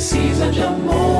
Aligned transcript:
precisa 0.00 0.50
de 0.50 0.62
amor, 0.62 1.19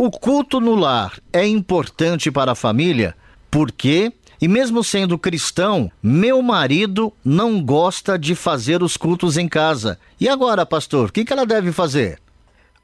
O 0.00 0.12
culto 0.12 0.60
no 0.60 0.76
lar 0.76 1.18
é 1.32 1.44
importante 1.44 2.30
para 2.30 2.52
a 2.52 2.54
família? 2.54 3.16
Por 3.50 3.72
quê? 3.72 4.12
E 4.40 4.46
mesmo 4.46 4.84
sendo 4.84 5.18
cristão, 5.18 5.90
meu 6.00 6.40
marido 6.40 7.12
não 7.24 7.60
gosta 7.60 8.16
de 8.16 8.36
fazer 8.36 8.80
os 8.80 8.96
cultos 8.96 9.36
em 9.36 9.48
casa. 9.48 9.98
E 10.20 10.28
agora, 10.28 10.64
pastor, 10.64 11.08
o 11.08 11.12
que 11.12 11.26
ela 11.32 11.44
deve 11.44 11.72
fazer? 11.72 12.20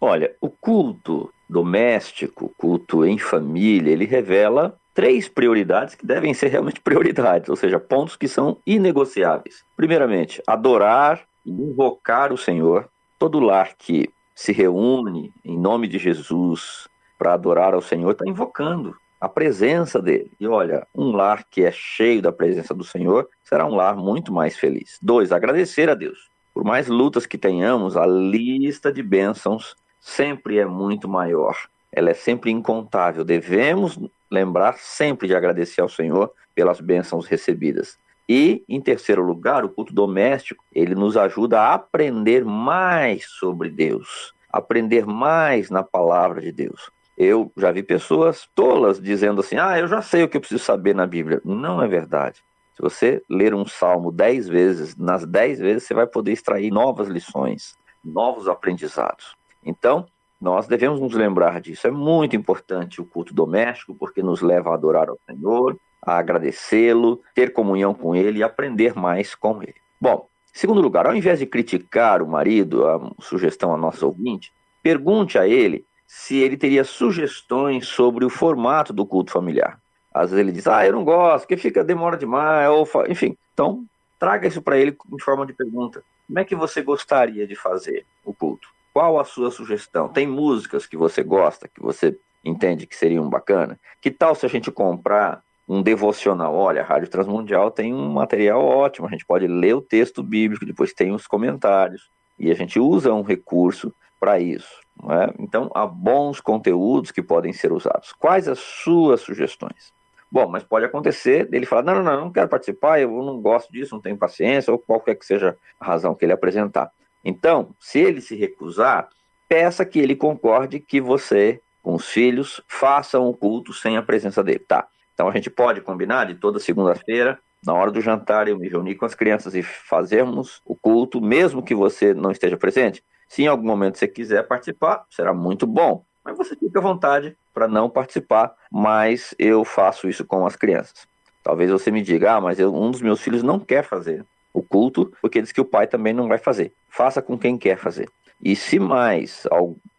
Olha, 0.00 0.34
o 0.40 0.50
culto 0.50 1.32
doméstico, 1.48 2.52
culto 2.58 3.04
em 3.04 3.16
família, 3.16 3.92
ele 3.92 4.06
revela 4.06 4.76
três 4.92 5.28
prioridades 5.28 5.94
que 5.94 6.04
devem 6.04 6.34
ser 6.34 6.48
realmente 6.48 6.80
prioridades, 6.82 7.48
ou 7.48 7.54
seja, 7.54 7.78
pontos 7.78 8.16
que 8.16 8.26
são 8.26 8.58
inegociáveis. 8.66 9.62
Primeiramente, 9.76 10.42
adorar 10.48 11.22
e 11.46 11.52
invocar 11.52 12.32
o 12.32 12.36
Senhor. 12.36 12.88
Todo 13.20 13.38
lar 13.38 13.70
que 13.78 14.08
se 14.34 14.50
reúne 14.52 15.32
em 15.44 15.56
nome 15.56 15.86
de 15.86 15.96
Jesus, 15.96 16.88
para 17.18 17.34
adorar 17.34 17.74
ao 17.74 17.80
Senhor, 17.80 18.12
está 18.12 18.26
invocando 18.26 18.96
a 19.20 19.28
presença 19.28 20.02
dele. 20.02 20.30
E 20.38 20.46
olha, 20.46 20.86
um 20.94 21.10
lar 21.10 21.44
que 21.50 21.64
é 21.64 21.70
cheio 21.72 22.20
da 22.20 22.30
presença 22.30 22.74
do 22.74 22.84
Senhor 22.84 23.28
será 23.42 23.64
um 23.66 23.74
lar 23.74 23.96
muito 23.96 24.32
mais 24.32 24.56
feliz. 24.56 24.98
Dois, 25.00 25.32
agradecer 25.32 25.88
a 25.88 25.94
Deus. 25.94 26.28
Por 26.52 26.62
mais 26.62 26.88
lutas 26.88 27.26
que 27.26 27.38
tenhamos, 27.38 27.96
a 27.96 28.06
lista 28.06 28.92
de 28.92 29.02
bênçãos 29.02 29.74
sempre 29.98 30.58
é 30.58 30.66
muito 30.66 31.08
maior. 31.08 31.56
Ela 31.90 32.10
é 32.10 32.14
sempre 32.14 32.50
incontável. 32.50 33.24
Devemos 33.24 33.98
lembrar 34.30 34.76
sempre 34.78 35.26
de 35.26 35.34
agradecer 35.34 35.80
ao 35.80 35.88
Senhor 35.88 36.30
pelas 36.54 36.80
bênçãos 36.80 37.26
recebidas. 37.26 37.98
E, 38.28 38.64
em 38.68 38.80
terceiro 38.80 39.22
lugar, 39.22 39.64
o 39.64 39.68
culto 39.68 39.94
doméstico, 39.94 40.64
ele 40.72 40.94
nos 40.94 41.16
ajuda 41.16 41.60
a 41.60 41.74
aprender 41.74 42.44
mais 42.44 43.26
sobre 43.26 43.70
Deus, 43.70 44.34
aprender 44.50 45.06
mais 45.06 45.70
na 45.70 45.82
palavra 45.82 46.40
de 46.40 46.52
Deus. 46.52 46.90
Eu 47.16 47.52
já 47.56 47.70
vi 47.70 47.82
pessoas 47.82 48.48
tolas 48.54 49.00
dizendo 49.00 49.40
assim: 49.40 49.56
ah, 49.56 49.78
eu 49.78 49.86
já 49.86 50.02
sei 50.02 50.24
o 50.24 50.28
que 50.28 50.36
eu 50.36 50.40
preciso 50.40 50.62
saber 50.62 50.94
na 50.94 51.06
Bíblia. 51.06 51.40
Não 51.44 51.82
é 51.82 51.86
verdade. 51.86 52.42
Se 52.74 52.82
você 52.82 53.22
ler 53.30 53.54
um 53.54 53.64
salmo 53.64 54.10
dez 54.10 54.48
vezes, 54.48 54.96
nas 54.96 55.24
dez 55.24 55.60
vezes 55.60 55.84
você 55.84 55.94
vai 55.94 56.06
poder 56.06 56.32
extrair 56.32 56.72
novas 56.72 57.06
lições, 57.06 57.76
novos 58.04 58.48
aprendizados. 58.48 59.36
Então, 59.64 60.06
nós 60.40 60.66
devemos 60.66 61.00
nos 61.00 61.14
lembrar 61.14 61.60
disso. 61.60 61.86
É 61.86 61.90
muito 61.90 62.34
importante 62.34 63.00
o 63.00 63.04
culto 63.04 63.32
doméstico, 63.32 63.94
porque 63.94 64.22
nos 64.22 64.42
leva 64.42 64.70
a 64.70 64.74
adorar 64.74 65.08
ao 65.08 65.18
Senhor, 65.24 65.78
a 66.02 66.18
agradecê-lo, 66.18 67.22
ter 67.32 67.52
comunhão 67.52 67.94
com 67.94 68.14
Ele 68.14 68.40
e 68.40 68.42
aprender 68.42 68.94
mais 68.94 69.36
com 69.36 69.62
Ele. 69.62 69.76
Bom, 70.00 70.26
segundo 70.52 70.80
lugar, 70.80 71.06
ao 71.06 71.14
invés 71.14 71.38
de 71.38 71.46
criticar 71.46 72.20
o 72.20 72.28
marido, 72.28 72.86
a 72.86 73.00
sugestão 73.20 73.72
a 73.72 73.78
nosso 73.78 74.04
ouvinte, 74.04 74.52
pergunte 74.82 75.38
a 75.38 75.48
ele 75.48 75.86
se 76.06 76.36
ele 76.36 76.56
teria 76.56 76.84
sugestões 76.84 77.86
sobre 77.86 78.24
o 78.24 78.30
formato 78.30 78.92
do 78.92 79.06
culto 79.06 79.32
familiar. 79.32 79.80
Às 80.12 80.30
vezes 80.30 80.38
ele 80.38 80.52
diz, 80.52 80.66
ah, 80.66 80.86
eu 80.86 80.92
não 80.92 81.04
gosto, 81.04 81.48
que 81.48 81.56
fica, 81.56 81.82
demora 81.82 82.16
demais, 82.16 82.68
ou 82.70 82.86
enfim. 83.08 83.36
Então, 83.52 83.84
traga 84.18 84.46
isso 84.46 84.62
para 84.62 84.78
ele 84.78 84.96
em 85.12 85.20
forma 85.20 85.44
de 85.44 85.52
pergunta. 85.52 86.04
Como 86.26 86.38
é 86.38 86.44
que 86.44 86.54
você 86.54 86.82
gostaria 86.82 87.46
de 87.46 87.56
fazer 87.56 88.06
o 88.24 88.32
culto? 88.32 88.68
Qual 88.92 89.18
a 89.18 89.24
sua 89.24 89.50
sugestão? 89.50 90.08
Tem 90.08 90.26
músicas 90.26 90.86
que 90.86 90.96
você 90.96 91.22
gosta, 91.22 91.66
que 91.66 91.82
você 91.82 92.16
entende 92.44 92.86
que 92.86 92.94
seriam 92.94 93.28
bacana? 93.28 93.78
Que 94.00 94.10
tal 94.10 94.34
se 94.34 94.46
a 94.46 94.48
gente 94.48 94.70
comprar 94.70 95.42
um 95.68 95.82
devocional? 95.82 96.54
Olha, 96.54 96.82
a 96.82 96.84
Rádio 96.84 97.08
Transmundial 97.08 97.70
tem 97.70 97.92
um 97.92 98.12
material 98.12 98.64
ótimo, 98.64 99.08
a 99.08 99.10
gente 99.10 99.26
pode 99.26 99.48
ler 99.48 99.74
o 99.74 99.82
texto 99.82 100.22
bíblico, 100.22 100.64
depois 100.64 100.92
tem 100.92 101.12
os 101.12 101.26
comentários, 101.26 102.08
e 102.38 102.50
a 102.50 102.54
gente 102.54 102.78
usa 102.78 103.12
um 103.12 103.22
recurso 103.22 103.92
para 104.20 104.38
isso. 104.38 104.83
É? 105.02 105.34
Então, 105.38 105.70
há 105.74 105.86
bons 105.86 106.40
conteúdos 106.40 107.10
que 107.10 107.22
podem 107.22 107.52
ser 107.52 107.72
usados. 107.72 108.12
Quais 108.12 108.48
as 108.48 108.58
suas 108.58 109.20
sugestões? 109.20 109.92
Bom, 110.30 110.48
mas 110.48 110.62
pode 110.62 110.84
acontecer 110.84 111.46
dele 111.48 111.66
falar: 111.66 111.82
não, 111.82 111.94
não, 111.96 112.02
não, 112.02 112.20
não 112.22 112.32
quero 112.32 112.48
participar, 112.48 113.00
eu 113.00 113.10
não 113.22 113.40
gosto 113.40 113.72
disso, 113.72 113.94
não 113.94 114.00
tenho 114.02 114.16
paciência, 114.16 114.72
ou 114.72 114.78
qualquer 114.78 115.14
que 115.16 115.26
seja 115.26 115.56
a 115.78 115.84
razão 115.84 116.14
que 116.14 116.24
ele 116.24 116.32
apresentar. 116.32 116.90
Então, 117.24 117.74
se 117.78 117.98
ele 117.98 118.20
se 118.20 118.34
recusar, 118.34 119.08
peça 119.48 119.84
que 119.84 119.98
ele 119.98 120.16
concorde 120.16 120.80
que 120.80 121.00
você, 121.00 121.60
com 121.82 121.94
os 121.94 122.08
filhos, 122.08 122.62
façam 122.66 123.28
o 123.28 123.36
culto 123.36 123.72
sem 123.72 123.96
a 123.96 124.02
presença 124.02 124.42
dele. 124.42 124.60
Tá. 124.60 124.86
Então 125.12 125.28
a 125.28 125.32
gente 125.32 125.48
pode 125.48 125.80
combinar 125.80 126.26
de 126.26 126.34
toda 126.34 126.58
segunda-feira, 126.58 127.38
na 127.64 127.72
hora 127.72 127.90
do 127.90 128.00
jantar, 128.00 128.46
eu 128.46 128.58
me 128.58 128.68
reunir 128.68 128.94
com 128.96 129.06
as 129.06 129.14
crianças 129.14 129.54
e 129.54 129.62
fazermos 129.62 130.60
o 130.66 130.74
culto, 130.76 131.20
mesmo 131.20 131.62
que 131.62 131.74
você 131.74 132.12
não 132.12 132.30
esteja 132.30 132.58
presente. 132.58 133.02
Se 133.28 133.42
em 133.42 133.46
algum 133.46 133.66
momento 133.66 133.98
você 133.98 134.08
quiser 134.08 134.46
participar, 134.46 135.04
será 135.10 135.32
muito 135.32 135.66
bom. 135.66 136.04
Mas 136.24 136.36
você 136.36 136.56
fica 136.56 136.78
à 136.78 136.82
vontade 136.82 137.36
para 137.52 137.68
não 137.68 137.90
participar, 137.90 138.54
mas 138.70 139.34
eu 139.38 139.64
faço 139.64 140.08
isso 140.08 140.24
com 140.24 140.46
as 140.46 140.56
crianças. 140.56 141.06
Talvez 141.42 141.70
você 141.70 141.90
me 141.90 142.00
diga, 142.00 142.34
ah, 142.34 142.40
mas 142.40 142.58
eu, 142.58 142.74
um 142.74 142.90
dos 142.90 143.02
meus 143.02 143.20
filhos 143.20 143.42
não 143.42 143.60
quer 143.60 143.84
fazer 143.84 144.24
o 144.52 144.62
culto, 144.62 145.12
porque 145.20 145.42
diz 145.42 145.52
que 145.52 145.60
o 145.60 145.64
pai 145.64 145.86
também 145.86 146.12
não 146.14 146.28
vai 146.28 146.38
fazer. 146.38 146.72
Faça 146.88 147.20
com 147.20 147.36
quem 147.36 147.58
quer 147.58 147.76
fazer. 147.76 148.08
E 148.42 148.54
se 148.56 148.78
mais 148.78 149.46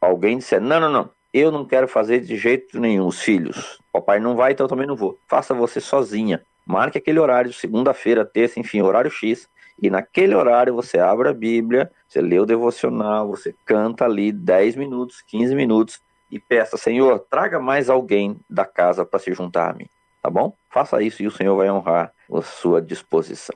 alguém 0.01 0.37
disser, 0.37 0.61
não, 0.61 0.79
não, 0.79 0.91
não, 0.91 1.09
eu 1.33 1.51
não 1.51 1.65
quero 1.65 1.87
fazer 1.87 2.21
de 2.21 2.37
jeito 2.37 2.79
nenhum, 2.79 3.07
os 3.07 3.21
filhos, 3.21 3.79
papai 3.91 4.19
não 4.19 4.35
vai, 4.35 4.53
então 4.53 4.63
eu 4.63 4.69
também 4.69 4.87
não 4.87 4.95
vou. 4.95 5.19
Faça 5.27 5.53
você 5.53 5.81
sozinha. 5.81 6.41
Marque 6.65 6.97
aquele 6.97 7.19
horário, 7.19 7.53
segunda-feira, 7.53 8.25
terça, 8.25 8.59
enfim, 8.59 8.81
horário 8.81 9.11
X, 9.11 9.47
e 9.81 9.89
naquele 9.89 10.33
horário 10.33 10.73
você 10.73 10.99
abre 10.99 11.29
a 11.29 11.33
Bíblia, 11.33 11.91
você 12.07 12.21
lê 12.21 12.39
o 12.39 12.45
devocional, 12.45 13.27
você 13.27 13.53
canta 13.65 14.05
ali 14.05 14.31
10 14.31 14.75
minutos, 14.75 15.21
15 15.27 15.53
minutos 15.55 15.99
e 16.31 16.39
peça, 16.39 16.77
Senhor, 16.77 17.19
traga 17.29 17.59
mais 17.59 17.89
alguém 17.89 18.39
da 18.49 18.65
casa 18.65 19.05
para 19.05 19.19
se 19.19 19.33
juntar 19.33 19.69
a 19.69 19.73
mim. 19.73 19.87
Tá 20.21 20.29
bom? 20.29 20.53
Faça 20.69 21.01
isso 21.01 21.21
e 21.21 21.27
o 21.27 21.31
Senhor 21.31 21.55
vai 21.55 21.69
honrar 21.69 22.11
a 22.31 22.41
sua 22.41 22.81
disposição. 22.81 23.55